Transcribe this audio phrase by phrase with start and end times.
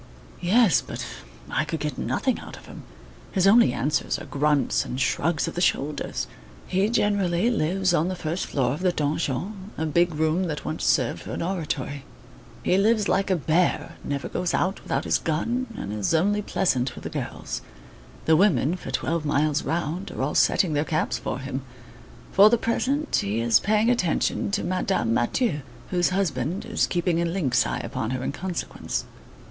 [0.41, 1.05] "Yes, but
[1.51, 2.81] I could get nothing out of him.
[3.33, 6.25] His only answers are grunts and shrugs of the shoulders.
[6.65, 10.85] He generally lives on the first floor of the donjon, a big room that once
[10.85, 12.03] served for an oratory.
[12.63, 16.95] He lives like a bear, never goes out without his gun, and is only pleasant
[16.95, 17.61] with the girls.
[18.25, 21.61] The women, for twelve miles round, are all setting their caps for him.
[22.31, 25.59] For the present, he is paying attention to Madame Mathieu,
[25.91, 29.05] whose husband is keeping a lynx eye upon her in consequence."